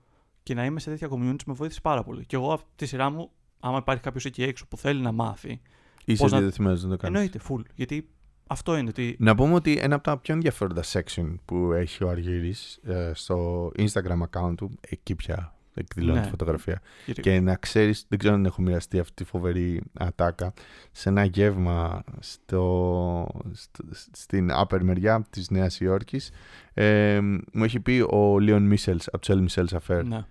[0.43, 2.27] και να είμαι σε τέτοια community με βοήθησε πάρα πολύ.
[2.27, 5.61] Και εγώ, από τη σειρά μου, άμα υπάρχει κάποιος εκεί έξω που θέλει να μάθει,
[6.05, 7.05] Είσαι πώς να- διατεθειμένο να το κάνεις.
[7.21, 7.61] εννοείται full.
[7.75, 8.09] Γιατί
[8.47, 12.09] αυτό είναι ότι Να πούμε ότι ένα από τα πιο ενδιαφέροντα section που έχει ο
[12.09, 16.25] Αργύρης ε, στο Instagram account του, εκεί πια εκδηλώνει Ναι.
[16.25, 16.81] τη φωτογραφία.
[17.05, 20.53] Κύριε- Και να ξέρεις, δεν ξέρω αν έχω μοιραστεί αυτή τη φοβερή ατάκα,
[20.93, 26.31] σε ένα γεύμα στο, στο- στην upper μεριά της Νέας Υόρκης,
[26.75, 27.21] ε,
[27.53, 30.25] μου έχει πει ο Λίον Μίσελς από τους El Michel's Affair Ναι,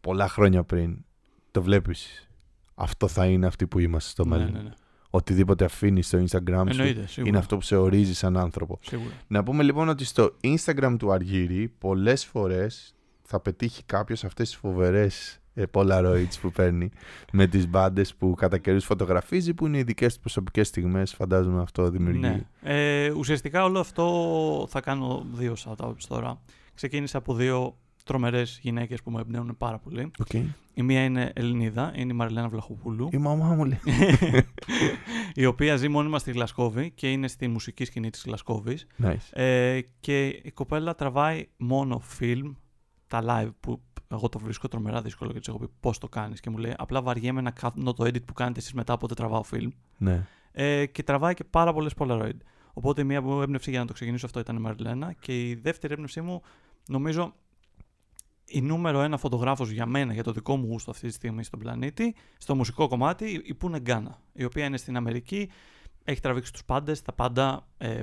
[0.00, 1.04] πολλά χρόνια πριν.
[1.50, 2.28] Το βλέπεις.
[2.74, 4.52] Αυτό θα είναι αυτοί που είμαστε στο ναι, μέλλον.
[4.52, 4.70] ναι, ναι.
[5.10, 7.28] Οτιδήποτε αφήνει στο Instagram σου Εννοείται, σίγουρα.
[7.28, 8.78] είναι αυτό που σε ορίζει σαν άνθρωπο.
[8.82, 9.12] Σίγουρα.
[9.26, 12.94] Να πούμε λοιπόν ότι στο Instagram του Αργύρη πολλές φορές
[13.26, 16.90] θα πετύχει κάποιος αυτές τις φοβερές ε, Polaroids που παίρνει
[17.32, 21.60] με τις μπάντες που κατά καιρούς φωτογραφίζει που είναι οι δικές του προσωπικές στιγμές φαντάζομαι
[21.60, 22.40] αυτό δημιουργεί Ναι.
[22.62, 26.40] Ε, ουσιαστικά όλο αυτό θα κάνω δύο shoutouts τώρα.
[26.74, 30.10] Ξεκίνησα από δύο τρομερές γυναίκες που με εμπνέουν πάρα πολύ.
[30.18, 30.32] Οκ.
[30.76, 33.80] Η μία είναι Ελληνίδα, είναι η Μαριλένα Βλαχοπούλου, η μαμά μου λέει
[35.34, 38.86] η οποία ζει μόνιμα στη Γλασκόβη και είναι στη μουσική σκηνή της Γλασκόβης.
[39.02, 39.16] nice.
[39.32, 42.54] Ε, και η κοπέλα τραβάει μόνο film,
[43.20, 46.40] τα live που εγώ το βρίσκω τρομερά δύσκολο και της έχω πει πώς το κάνεις
[46.40, 49.42] και μου λέει απλά βαριέμαι να κάνω το edit που κάνετε εσείς μετά από τραβάω
[49.52, 49.68] film.
[49.98, 50.26] ναι.
[50.56, 52.36] Ε, και τραβάει και πάρα πολλές Polaroid.
[52.72, 55.54] Οπότε η μία μου έμπνευση για να το ξεκινήσω αυτό ήταν η Μαριλένα και η
[55.54, 56.42] δεύτερη έμπνευσή μου
[56.88, 57.34] νομίζω
[58.44, 61.58] η νούμερο ένα φωτογράφος για μένα, για το δικό μου γούστο αυτή τη στιγμή στον
[61.58, 65.50] πλανήτη, στο μουσικό κομμάτι, η Πούνε Γκάνα, η οποία είναι στην Αμερική,
[66.04, 68.00] έχει τραβήξει τους πάντες, τα πάντα, ε,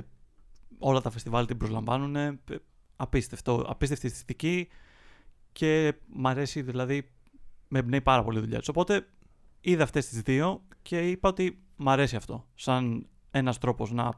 [0.78, 2.40] όλα τα φεστιβάλ την προσλαμβάνουν, ε,
[2.96, 4.68] απίστευτο, απίστευτη αισθητική
[5.52, 7.10] και μ' αρέσει δηλαδή,
[7.68, 8.68] με εμπνέει πάρα πολύ η δουλειά της.
[8.68, 9.06] Οπότε
[9.60, 14.10] είδα αυτές τις δύο και είπα ότι μ' αρέσει αυτό, σαν ένας τρόπος να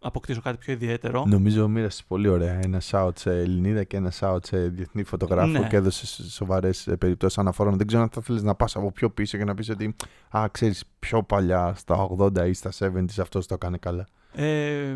[0.00, 1.24] αποκτήσω κάτι πιο ιδιαίτερο.
[1.26, 5.66] Νομίζω μοίρασες πολύ ωραία ένα shout σε Ελληνίδα και ένα shout σε διεθνή φωτογράφο Ναι.
[5.68, 7.76] και έδωσες σοβαρές περιπτώσεις αναφορών.
[7.76, 9.96] Δεν ξέρω αν θα θέλεις να πας από πιο πίσω και να πεις ότι
[10.36, 14.06] Α, ξέρεις, πιο παλιά, στα 80 ή στα 70 αυτό το έκανε καλά.
[14.32, 14.94] Ε,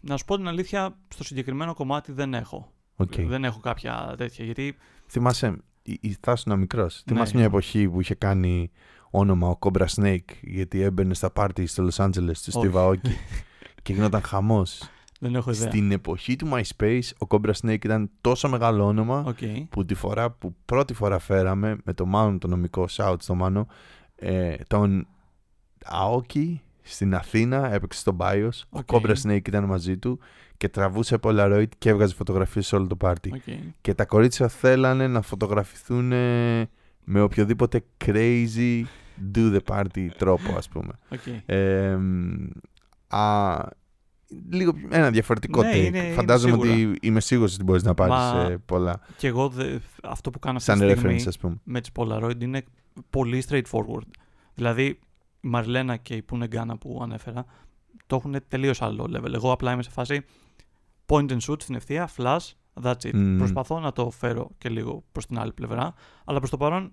[0.00, 2.72] να σου πω την αλήθεια, στο συγκεκριμένο κομμάτι δεν έχω.
[2.96, 3.20] Οκ.
[3.20, 4.76] Δεν έχω κάποια τέτοια, γιατί
[5.08, 7.02] Θυμάσαι, η- η- θα ήσουν μικρός.
[7.06, 7.38] Θυμάσαι Ναι.
[7.38, 8.70] μια εποχή που είχε κάνει
[9.10, 12.70] όνομα ο Cobra Snake γιατί έμπαινε στα πάρτι στο Los Angeles, στο Όχι.
[12.72, 13.10] Steve Aoki
[13.82, 14.82] και γινόταν χαμός.
[15.20, 15.68] δεν έχω ιδέα.
[15.68, 19.38] Στην εποχή του MySpace, ο Cobra Snake ήταν τόσο μεγάλο όνομα Οκ.
[19.70, 23.66] που τη φορά που πρώτη φορά φέραμε με το Μάνο το νομικό shout στο Μάνο
[24.16, 25.06] ε, τον
[25.84, 26.54] Aoki
[26.92, 28.86] στην Αθήνα έπαιξε στο Bios ο Οκ.
[28.92, 30.18] Cobra Snake ήταν μαζί του
[30.56, 33.54] και τραβούσε Polaroid και έβγαζε φωτογραφίες σε όλο το πάρτι Οκ.
[33.80, 36.68] και τα κορίτσια θέλανε να φωτογραφηθούν ε,
[37.04, 38.82] με οποιοδήποτε crazy
[39.34, 41.20] do the party τρόπο ας πούμε Οκ.
[41.46, 42.46] ε, μ,
[43.16, 43.56] α,
[44.50, 45.76] λίγο ένα διαφορετικό Ναι, take.
[45.76, 46.70] είναι- είναι Φαντάζομαι σίγουρα.
[46.72, 49.00] ότι είμαι σίγουρος ότι μπορείς να πάρεις Μα- ε, πολλά.
[49.16, 51.56] Και εγώ δε- αυτό που κάνω αυτή Σαν τη στιγμή reference, ας πούμε.
[51.64, 52.62] με τις Polaroid είναι
[53.10, 54.06] πολύ straightforward.
[54.54, 54.98] Δηλαδή, η
[55.40, 57.44] Μαρλένα και η Pooneh Ghana που ανέφερα
[58.06, 59.32] το έχουν τελείως άλλο level.
[59.34, 60.24] Εγώ απλά είμαι σε φάση
[61.06, 62.50] point and shoot στην ευθεία, flash,
[62.82, 63.14] that's it.
[63.14, 63.38] Μμμ.
[63.38, 66.92] Προσπαθώ να το φέρω και λίγο προς την άλλη πλευρά, αλλά προς το παρόν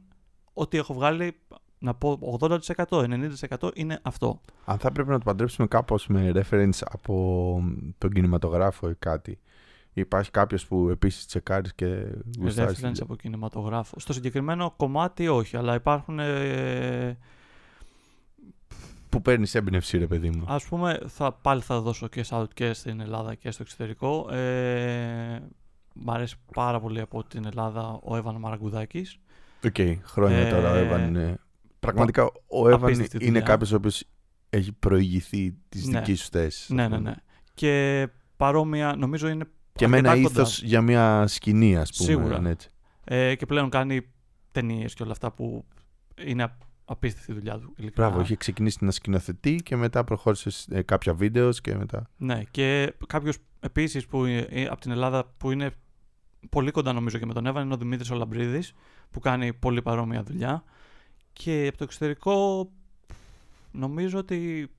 [0.54, 1.40] ό,τι έχω βγάλει,
[1.80, 4.42] να πω 80%, 90% είναι αυτό.
[4.66, 7.64] Αν θα πρέπει να το παντρέψουμε κάπως με reference από
[7.98, 9.40] τον κινηματογράφο ή κάτι.
[9.94, 12.08] Υπάρχει κάποιος που επίσης τσεκάρεις και
[12.40, 12.82] γουστάρεις.
[12.84, 14.00] Reference από κινηματογράφο.
[14.00, 17.18] Στο συγκεκριμένο κομμάτι όχι, αλλά υπάρχουν ε,
[19.16, 20.44] Που παίρνεις έμπνευση ρε παιδί μου.
[20.48, 24.30] Ας πούμε, θα, πάλι θα δώσω και shout και στην Ελλάδα και στο εξωτερικό.
[24.34, 25.42] Ε,
[25.94, 29.20] μ' αρέσει πάρα πολύ από την Ελλάδα ο Εύαν Μαραγκουδάκης.
[29.66, 31.38] Οκ, χρόνια Ε, τώρα ο Εύαν είναι...
[31.80, 33.42] Πραγματικά ο Εύαν απίστευτη είναι δουλειά.
[33.46, 34.04] κάποιος ο οποίος
[34.50, 36.00] έχει προηγηθεί τις Ναι.
[36.00, 36.70] δικές σου θέσεις.
[36.70, 37.10] Ναι, ας ναι, πούμε.
[37.10, 37.16] ναι.
[37.54, 40.42] Και παρόμοια, νομίζω είναι Και με ένα αρκετά κοντά.
[40.42, 42.10] ήθος για μια σκηνή ας πούμε.
[42.10, 42.40] Σίγουρα.
[42.40, 42.70] ναι, έτσι.
[43.04, 44.02] Ε, και πλέον κάνει
[44.52, 45.66] ταινίες και όλα αυτά που
[46.26, 47.74] είναι απ- απίστευτη η δουλειά του.
[47.78, 48.08] Ειλικρινά.
[48.08, 52.10] Μπράβο, είχε ξεκινήσει να σκηνοθετεί και μετά προχώρησε σε ε, κάποια videos και μετά.
[52.18, 55.72] Ναι, και κάποιος επίσης που ε, ε, από την Ελλάδα που είναι
[56.50, 58.74] πολύ κοντά νομίζω και με τον Εύαν είναι ο Δημήτρης Ολαμπρίδης
[59.12, 60.64] που κάνει πολύ παρόμοια δουλειά.
[61.34, 62.70] Και από το εξωτερικό
[63.72, 64.70] νομίζω ότι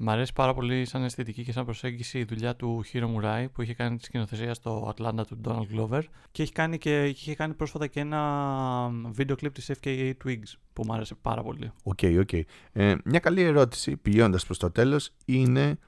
[0.00, 3.62] μ' αρέσει πάρα πολύ σαν αισθητική και σαν προσέγγιση η δουλειά του Hiro Murai που
[3.62, 7.54] είχε κάνει τη σκηνοθεσία στο Atlanta του Donald Glover και έχει κάνει και είχε κάνει
[7.54, 11.72] πρόσφατα και ένα βίντεο κλιπ της FKA Twigs που μου άρεσε πάρα πολύ.
[11.82, 12.32] Οκ, οκ.
[12.72, 15.78] Ε, μια καλή ερώτηση πηγαίνοντας προς το τέλος είναι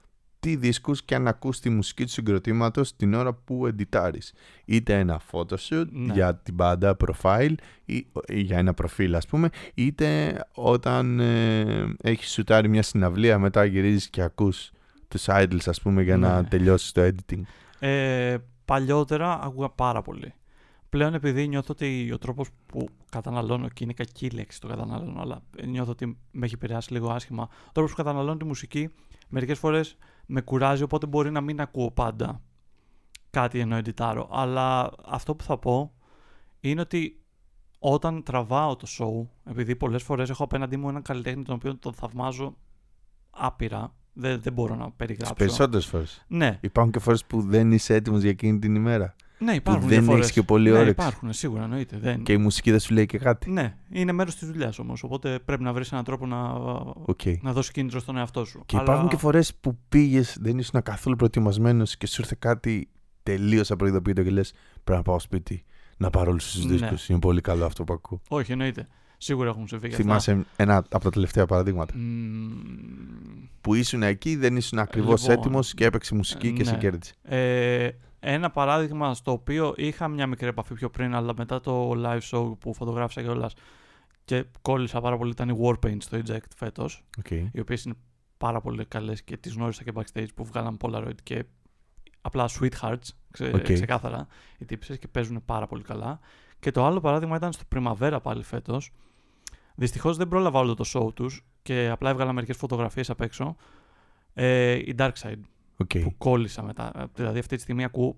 [0.40, 4.32] τι δίσκους και αν ακούς τη μουσική του συγκροτήματος την ώρα που εντιτάρεις.
[4.64, 6.12] Είτε ένα photoshoot Ναι.
[6.12, 12.30] για την μπάντα profile ή, ή για ένα προφίλ ας πούμε, είτε όταν ε, έχεις
[12.32, 14.70] σουτάρει μια συναυλία μετά γυρίζεις και ακούς
[15.08, 16.48] τους IDLES ας πούμε για να Ναι.
[16.48, 17.40] τελειώσεις το editing.
[17.78, 20.34] Ε, παλιότερα άκουγα πάρα πολύ.
[20.88, 25.20] Πλέον επειδή νιώθω ότι ο τρόπος που καταναλώνω, και είναι κακή η λέξη το καταναλώνω,
[25.20, 28.88] αλλά νιώθω ότι με έχει επηρεάσει λίγο άσχημα, ο τρόπος που καταναλώνω τη μουσική
[29.28, 29.96] μερικές φορές
[30.32, 32.40] με κουράζει, οπότε μπορεί να μην ακούω πάντα
[33.30, 34.28] κάτι ενώ εντιτάρω.
[34.32, 35.92] Αλλά αυτό που θα πω
[36.60, 37.20] είναι ότι
[37.78, 41.92] όταν τραβάω το show, επειδή πολλές φορές έχω απέναντί μου έναν καλλιτέχνη τον οποίο τον
[41.92, 42.56] θαυμάζω
[43.30, 45.34] άπειρα, δεν, δεν μπορώ να Τις περιγράψω.
[45.34, 46.24] περισσότερες φορές.
[46.28, 49.14] Ναι, Υπάρχουν και φορές που δεν είσαι έτοιμος για εκείνη την ημέρα.
[49.40, 50.20] Ναι, Που υπάρχουν δεν διαφορές.
[50.20, 50.90] έχεις και πολύ ναι, όρεξη.
[50.90, 51.98] υπάρχουν, σίγουρα εννοείται.
[51.98, 52.22] Δεν...
[52.22, 53.50] Και η μουσική δεν σου λέει και κάτι.
[53.50, 55.02] Ναι, είναι μέρος της δουλειάς όμως.
[55.02, 56.50] Οπότε πρέπει να βρεις έναν τρόπο να,
[57.04, 57.20] Οκ.
[57.40, 58.62] να δώσεις κίνητρο στον εαυτό σου.
[58.66, 62.88] Και Αλλά- υπάρχουν και φορές που πήγες, δεν ήσουν καθόλου προετοιμασμένος και σου ήρθε κάτι
[63.22, 64.52] τελείως απροειδοποιητό και λες:
[64.84, 65.64] Πρέπει να πάω σπίτι
[65.96, 66.72] να πάρω όλους τους Ναι.
[66.72, 67.08] δίσκους.
[67.08, 68.20] Είναι πολύ καλό αυτό που ακούω.
[68.28, 68.86] Όχι, εννοείται.
[69.22, 70.04] Σίγουρα έχουν συμβεί και αυτά.
[70.06, 71.94] Θυμάσαι ένα από τα τελευταία παραδείγματα.
[71.96, 72.50] Μμμ,
[73.60, 76.76] Που ήσουν εκεί, δεν ήσουν ακριβώς Λοιπόν, έτοιμος και έπαιξε μουσική και σε ναι.
[76.78, 77.12] κέρδισε.
[77.22, 77.88] Ε,
[78.20, 82.58] ένα παράδειγμα στο οποίο είχα μια μικρή επαφή πιο πριν, αλλά μετά το live show
[82.58, 83.54] που φωτογράφησα κιόλας
[84.24, 87.04] και κόλλησα πάρα πολύ ήταν οι Warpaint στο Eject φέτος.
[87.18, 87.30] Οκ.
[87.30, 87.94] οι οποίες είναι
[88.38, 91.44] πάρα πολύ καλές και τις γνώρισα και backstage που βγάλαν Polaroid και
[92.20, 93.62] απλά sweethearts, ξε, Οκ.
[93.62, 94.26] ξεκάθαρα
[94.58, 96.20] οι τύπισσες και παίζουν πάρα πολύ καλά.
[96.58, 98.92] Και το άλλο παράδειγμα ήταν στο Primavera πάλι φέτος.
[99.74, 103.56] Δυστυχώς δεν πρόλαβα όλο το show τους και απλά έβγαλα μερικές φωτογραφίες απ' έξω.
[104.34, 105.40] Ε, οι Darkside
[105.80, 105.98] Οκ.
[106.02, 107.10] που κόλλησα μετά.
[107.14, 108.16] Δηλαδή αυτή τη στιγμή ακούω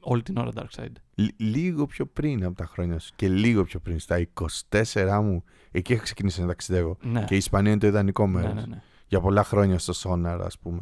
[0.00, 0.92] όλη την ώρα Darkside.
[1.14, 4.26] Λ- Λίγο πιο πριν από τα χρόνια σου και λίγο πιο πριν, στα
[4.70, 6.96] 24 μου, εκεί είχα ξεκινήσει να ταξιδεύω.
[7.02, 8.54] Ναι, Και η Ισπανία είναι το ιδανικό μέρος.
[8.54, 8.82] ναι, ναι, ναι.
[9.06, 10.80] για πολλά χρόνια στο Sonar, ας πούμε.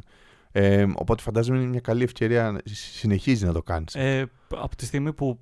[0.52, 3.94] Ε, οπότε φαντάζομαι είναι μια καλή ευκαιρία να συνεχίζει να το κάνεις.
[3.94, 5.38] Ε, από τη στιγμή που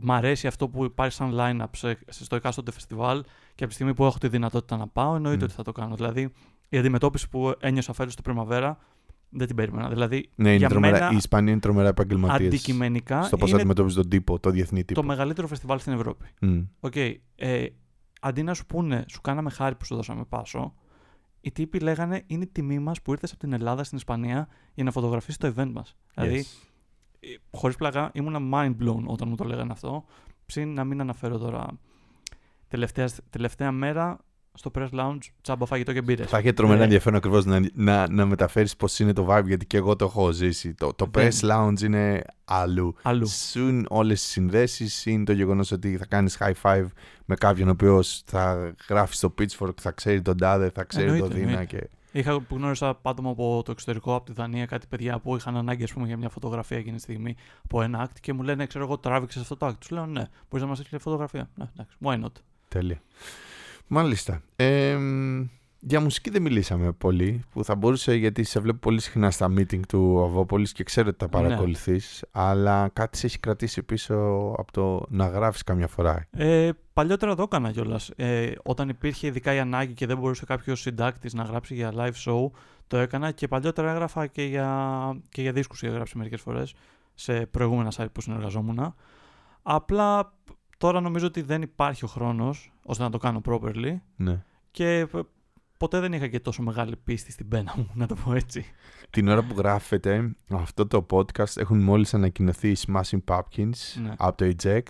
[0.00, 3.22] μ' αρέσει αυτό που υπάρχει σαν line-up σε, σε- στο εκάστοτε φεστιβάλ
[3.54, 5.44] και από τη στιγμή που έχω τη δυνατότητα να πάω, εννοείται Μμ.
[5.44, 5.94] ότι θα το κάνω.
[5.94, 6.32] Δηλαδή,
[6.68, 8.72] η αντιμετώπιση που ένιωσα φέτος στο Primavera
[9.34, 9.88] δεν την περίμενα.
[9.88, 12.48] Δηλαδή, ναι, είναι για τρομερά, μένα, οι Ισπανοί είναι τρομερά επαγγελματίες.
[12.48, 15.00] αντικειμενικά Στο πώς είναι αντιμετωπίζει τον τύπο, το διεθνή τύπο.
[15.00, 16.24] το μεγαλύτερο φεστιβάλ στην Ευρώπη.
[16.40, 16.60] Μμ.
[16.80, 16.96] Οκ.
[16.96, 17.66] Ε,
[18.20, 20.74] αντί να σου πούνε, σου κάναμε χάρη που σου δώσαμε πάσο,
[21.40, 24.84] οι τύποι λέγανε είναι η τιμή μας που ήρθες από την Ελλάδα στην Ισπανία για
[24.84, 25.96] να φωτογραφίσεις το event μας.
[26.14, 27.36] Δηλαδή, Yes.
[27.50, 30.04] χωρίς πλάκα, ήμουνα mind blown όταν μου το λέγανε αυτό.
[30.46, 31.66] Συν να μην αναφέρω τώρα.
[32.68, 34.18] Τελευταία, τελευταία μέρα
[34.54, 36.26] στο press lounge τσάμπα φαγητό και μπύρες.
[36.30, 36.84] Θα είχε τρομερά Ναι.
[36.84, 40.30] ενδιαφέρον ακριβώς να, να, να μεταφέρεις πώς είναι το vibe, γιατί και εγώ το έχω
[40.32, 40.74] ζήσει.
[40.74, 42.94] Το, το Δεν- press lounge είναι αλλού.
[43.02, 43.26] Αλλού.
[43.26, 46.86] Συν όλες τις συνδέσεις, είναι το γεγονός ότι θα κάνεις high five
[47.24, 51.14] με κάποιον ο οποίος θα γράφει στο pitchfork, θα ξέρει τον τάδε, θα ξέρει τον
[51.14, 51.48] Εννοείται, Δίνα.
[51.50, 51.76] εννοείται.
[51.78, 51.88] Και...
[52.18, 55.82] Είχα που γνώρισα άτομα από το εξωτερικό, από τη Δανία, κάτι παιδιά που είχαν ανάγκη
[55.82, 58.84] ας πούμε, για μια φωτογραφία εκείνη τη στιγμή από ένα act και μου λένε, ξέρω
[58.84, 59.74] εγώ, τράβηξες αυτό το act.
[59.78, 61.50] Τους λέω, Ναι, μπορείς να μας έχεις φωτογραφία.
[61.54, 62.32] Ναι, εντάξει, why not.
[62.68, 63.00] Τέλεια.
[63.86, 64.42] Μάλιστα.
[64.56, 65.46] Ε, μ,
[65.80, 69.80] Για μουσική δεν μιλήσαμε πολύ, που θα μπορούσε γιατί σε βλέπω πολύ συχνά στα meeting
[69.88, 71.30] του Αβόπολης και ξέρω ότι τα Ναι.
[71.30, 74.14] παρακολουθείς, αλλά κάτι σε έχει κρατήσει πίσω
[74.58, 76.26] από το να γράφεις καμιά φορά.
[76.30, 78.10] Ε, παλιότερα το έκανα κιόλας.
[78.16, 82.12] Ε, όταν υπήρχε ειδικά η ανάγκη και δεν μπορούσε κάποιος συντάκτης να γράψει για live
[82.24, 82.50] show,
[82.86, 86.74] το έκανα και παλιότερα έγραφα και για, και για δίσκους είχα γράψει μερικές φορές
[87.14, 88.94] σε προηγούμενα site που συνεργαζόμουν.
[89.62, 90.32] Απλά
[90.78, 94.42] τώρα νομίζω ότι δεν υπάρχει ο χρόνος ώστε να το κάνω properly Ναι.
[94.70, 95.06] και ε,
[95.78, 98.64] ποτέ δεν είχα και τόσο μεγάλη πίστη στην πένα μου, να το πω έτσι.
[99.10, 104.12] Την ώρα που γράφετε αυτό το podcast έχουν μόλις ανακοινωθεί οι Smashing Pumpkins Ναι.
[104.16, 104.80] από το Eject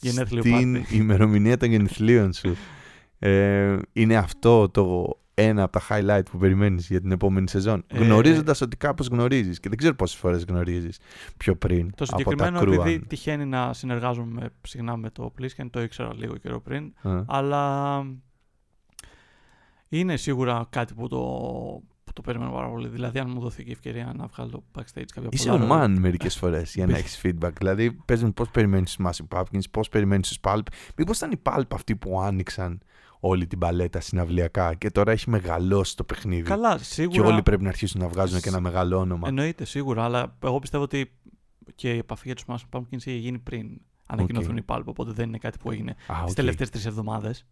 [0.00, 0.96] Γενέθλιο στην πάρτι.
[0.96, 2.56] ημερομηνία των γενεθλίων σου.
[3.18, 7.84] Ε, είναι αυτό το ένα από τα highlight που περιμένεις για την επόμενη σεζόν.
[7.86, 10.98] Ε, γνωρίζοντας ότι κάπως γνωρίζεις και δεν ξέρω πόσες φορές γνωρίζεις
[11.36, 13.06] πιο πριν Το από συγκεκριμένο, τα επειδή κρούαν.
[13.06, 18.02] τυχαίνει να συνεργάζομαι συχνά με το Plisken, το ήξερα λίγο καιρό πριν, Α, αλλά
[19.88, 21.18] είναι σίγουρα κάτι που το,
[21.88, 22.88] που το περιμένω πάρα πολύ.
[22.88, 25.84] Δηλαδή, αν μου δοθεί και η ευκαιρία να βγάλω backstage κάποια Είσαι πολλά ο ρόλα.
[25.84, 27.52] man μερικές φορές για να έχεις feedback.
[27.58, 30.62] Δηλαδή, πες μου πώς περιμένεις τους Massive Pumpkins, πώς περιμένεις τους Pulp.
[30.96, 32.80] Μήπως ήταν οι Pulp αυτοί που άνοιξαν
[33.20, 36.42] όλη την παλέτα συναυλιακά και τώρα έχει μεγαλώσει το παιχνίδι.
[36.42, 37.26] Καλά, Και σίγουρα.
[37.28, 39.28] όλοι πρέπει να αρχίσουν να βγάζουν και ένα μεγάλο όνομα.
[39.28, 41.12] Εννοείται, σίγουρα, αλλά εγώ πιστεύω ότι
[41.74, 44.58] και η επαφή για τους Smashing Pumpkins είχε γίνει πριν ανακοινωθούν Οκ.
[44.58, 46.34] οι Pulp, οπότε δεν είναι κάτι που έγινε Α, τις οκ.
[46.34, 47.46] τελευταίες τρεις εβδομάδες.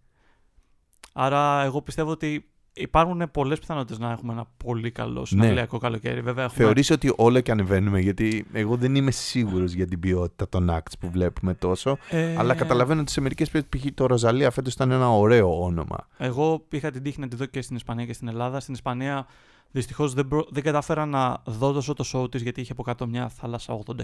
[1.12, 6.20] Άρα, εγώ πιστεύω ότι υπάρχουν πολλές πιθανότητες να έχουμε ένα πολύ καλό συναυλιακό καλοκαίρι.
[6.20, 6.64] Βέβαια, έχουμε...
[6.64, 10.92] Θεωρείς ότι όλο και ανεβαίνουμε, γιατί εγώ δεν είμαι σίγουρος για την ποιότητα των acts
[11.00, 13.94] που βλέπουμε τόσο, Ε, αλλά καταλαβαίνω ότι σε μερικές περιπτώσεις, π.χ.
[13.94, 16.08] το Rosalía φέτος ήταν ένα ωραίο όνομα.
[16.16, 18.60] Εγώ είχα την τύχη να τη δω και στην Ισπανία και στην Ελλάδα.
[18.60, 19.26] Στην Ισπανία
[19.70, 23.06] δυστυχώς δεν, προ- δεν κατάφερα να δω τόσο το show της γιατί είχε από κάτω
[23.06, 23.96] μια θάλασσα 80.000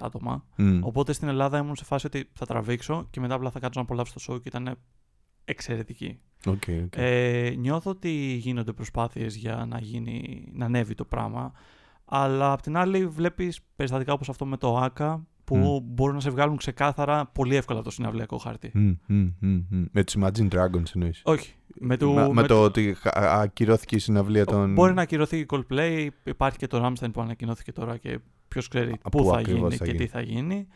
[0.00, 0.44] άτομα.
[0.56, 0.78] Μμ.
[0.84, 3.84] Οπότε στην Ελλάδα ήμουν σε φάση ότι θα τραβήξω και μετά απλά θα κάτσω να
[3.84, 4.78] απολαύσω το show και ήταν
[5.50, 6.18] εξαιρετική.
[6.46, 6.92] Οκ, οκ.
[6.96, 11.52] Ε, νιώθω ότι γίνονται προσπάθειες για να, γίνει, να ανέβει το πράγμα.
[12.04, 16.30] Αλλά απ' την άλλη βλέπεις περιστατικά όπως αυτό με το ΟΑΚΑ που μπορούν να σε
[16.30, 18.70] βγάλουν ξεκάθαρα πολύ εύκολα το συναυλιακό χάρτη.
[18.74, 19.84] Μμ, μμ, μμ, μμ.
[19.92, 21.20] Με τους Imagine Dragons εννοείς.
[21.24, 21.52] Όχι.
[21.80, 24.72] Με, του, με, με με το ότι χα- ακυρώθηκε η συναυλία των...
[24.72, 28.92] Μπορεί να ακυρωθεί η Coldplay, υπάρχει και το Ramstein που ανακοινώθηκε τώρα και ποιος ξέρει
[29.02, 30.04] Α, πού πού θα ακριβώς γίνει θα και γίνει.
[30.04, 30.66] τι θα γίνει.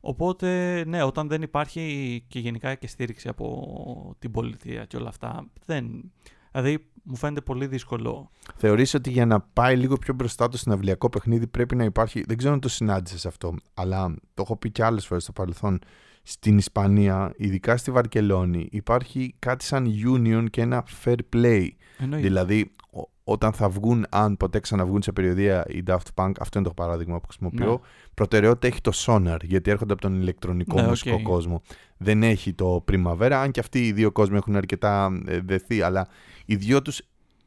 [0.00, 5.46] Οπότε, ναι, όταν δεν υπάρχει και γενικά και στήριξη από την πολιτεία και όλα αυτά,
[5.64, 6.12] δεν...
[6.52, 8.30] Δηλαδή, μου φαίνεται πολύ δύσκολο.
[8.56, 12.24] Θεωρείς ότι για να πάει λίγο πιο μπροστά το συναυλιακό παιχνίδι πρέπει να υπάρχει.
[12.26, 15.78] Δεν ξέρω αν το συνάντησες αυτό, αλλά το έχω πει και άλλες φορές στο παρελθόν.
[16.22, 21.68] Στην Ισπανία, ειδικά στη Βαρκελόνη, υπάρχει κάτι σαν union και ένα fair play.
[21.98, 22.26] Εννοείται.
[22.26, 26.68] Δηλαδή, ο- όταν θα βγουν, αν ποτέ ξαναβγούν σε περιοδεία οι Daft Punk, αυτό είναι
[26.68, 27.78] το παράδειγμα που χρησιμοποιώ, Ναι.
[28.14, 30.88] προτεραιότητα έχει το Sonar, γιατί έρχονται από τον ηλεκτρονικό Ναι, οκ.
[30.88, 31.62] μουσικό κόσμο.
[31.96, 36.08] Δεν έχει το Primavera, αν και αυτοί οι δύο κόσμοι έχουν αρκετά ε, δεθεί, αλλά
[36.46, 37.02] οι δυο τους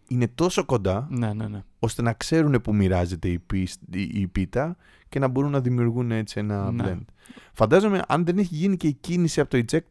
[0.08, 1.64] είναι τόσο κοντά, Ναι, ναι, ναι.
[1.80, 4.78] ώστε να ξέρουν που μοιράζεται η, πίσ- η, η πίτα
[5.10, 6.84] και να μπορούν να δημιουργούν έτσι ένα Ναι.
[6.88, 7.06] blend.
[7.54, 9.86] Φαντάζομαι, αν δεν έχει γίνει και η κίνηση από το eject,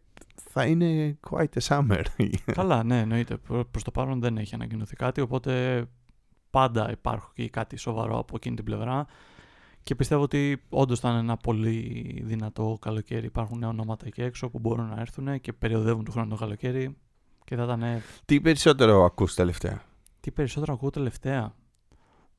[0.53, 2.03] θα είναι quite a summer.
[2.53, 3.37] Καλά, ναι, εννοείται.
[3.37, 5.85] Προ προς το παρόν δεν έχει ανακοινωθεί κάτι, οπότε
[6.51, 9.07] πάντα υπάρχει κάτι σοβαρό από εκείνη την πλευρά.
[9.83, 13.27] Και πιστεύω ότι όντως θα είναι ένα πολύ δυνατό καλοκαίρι.
[13.27, 16.97] Υπάρχουν νέα ονόματα εκεί έξω που μπορούν να έρθουν και περιοδεύουν του χρόνου το καλοκαίρι.
[17.45, 17.83] Και θα ήταν.
[18.25, 19.83] Τι περισσότερο ακούς τελευταία;
[20.21, 21.55] Τι περισσότερο ακούω τελευταία;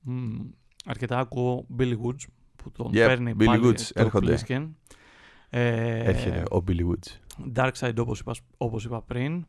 [0.02, 0.50] Μμμ,
[0.86, 2.24] αρκετά ακούω Billy Woods
[2.56, 4.40] που τον Yep, παίρνει Billy πάλι Woods, το έρχονται.
[4.48, 4.70] Plisken.
[5.54, 7.18] Ε, Έρχεται ο Billy Woods.
[7.56, 9.46] Dark Side όπως είπα, όπως είπα πριν.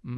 [0.00, 0.12] Μ,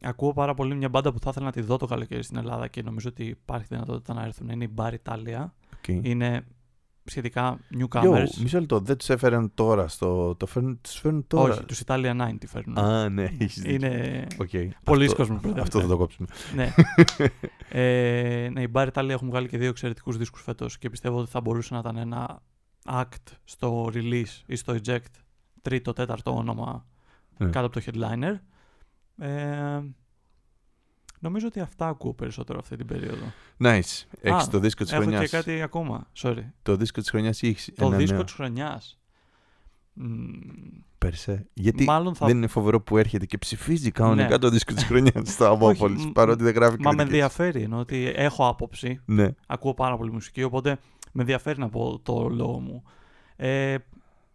[0.00, 2.68] ακούω πάρα πολύ μια μπάντα που θα ήθελα να τη δω το καλοκαίρι στην Ελλάδα
[2.68, 4.48] και νομίζω ότι υπάρχει δυνατότητα να έρθουν.
[4.48, 5.44] Είναι η Bar Italia.
[5.86, 6.00] Okay.
[6.02, 6.44] Είναι
[7.04, 8.02] σχετικά newcomers.
[8.04, 10.34] Yo, μισό λεπτό, δεν τους έφεραν τώρα στο...
[10.36, 11.52] Το φέρνουν, τους φέρνουν τώρα.
[11.52, 12.78] Όχι, τους Italia 90 φέρνουν.
[12.78, 13.74] Α, ναι, έχεις δίκιο.
[13.74, 14.68] είναι Okay.
[14.84, 15.60] πολλοί Αυτό- κόσμος μπερδεύεται.
[15.60, 16.28] Αυτό θα το κόψουμε.
[16.54, 16.72] ναι.
[17.82, 21.30] ε, ναι, η Bar Italia έχουν βγάλει και δύο εξαιρετικούς δίσκους φέτος και πιστεύω ότι
[21.30, 22.42] θα μπορούσε να ήταν ένα
[22.86, 25.12] act στο release ή στο eject
[25.62, 26.86] τρίτο, τέταρτο όνομα
[27.38, 27.50] Ναι.
[27.50, 28.38] κάτω από το headliner.
[29.26, 29.80] Ε,
[31.18, 33.24] νομίζω ότι αυτά ακούω περισσότερο αυτή την περίοδο.
[33.58, 34.04] Nice.
[34.20, 35.30] Έχεις Α, το δίσκο της Έχω χρονιάς.
[35.30, 36.06] και κάτι ακόμα.
[36.22, 36.44] Sorry.
[36.62, 38.24] Το δίσκο της χρονιάς ή έχεις Το ένα δίσκο νέο.
[38.24, 38.98] της χρονιάς.
[39.92, 40.04] Μ,
[40.98, 41.46] Περσέ.
[41.54, 42.26] Γιατί Μάλλον θα...
[42.26, 44.38] δεν είναι φοβερό που έρχεται και ψηφίζει κανονικά Ναι.
[44.38, 47.04] το δίσκο της χρονιάς στο Αβόπολης, μ, παρότι δεν γράφει Μα με κριτικές.
[47.22, 49.00] ενδιαφέρει, εννοώ ότι έχω άποψη.
[49.04, 49.28] Ναι.
[49.46, 50.78] Ακούω πάρα πολύ μουσική, οπότε
[51.12, 52.82] με ενδιαφέρει να πω το λόγο μου.
[53.36, 53.76] Ε,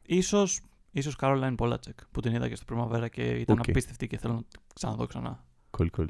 [0.06, 0.62] ίσως,
[1.00, 3.70] ίσως Caroline Polachek, που την είδα και στο Primavera και ήταν Οκ.
[3.70, 5.46] απίστευτη και θέλω να την ξαναδώ ξανά.
[5.78, 6.08] Cool, cool.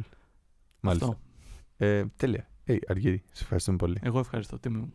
[0.79, 1.07] Μάλιστα.
[1.07, 1.19] Αυτό.
[1.77, 2.47] Ε, τέλεια.
[2.67, 3.99] Hey, Αργύρη, σε ευχαριστούμε πολύ.
[4.01, 4.59] Εγώ ευχαριστώ.
[4.59, 4.93] Τιμή μου.